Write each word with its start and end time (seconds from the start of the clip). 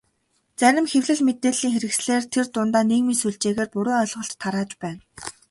Зарим 0.59 0.85
хэвлэл, 0.93 1.19
мэдээллийн 1.27 1.73
хэрэгслээр 1.73 2.23
тэр 2.33 2.45
дундаа 2.53 2.83
нийгмийн 2.89 3.19
сүлжээгээр 3.21 3.69
буруу 3.73 3.95
ойлголт 4.01 4.33
тарааж 4.41 4.71
байна. 4.83 5.01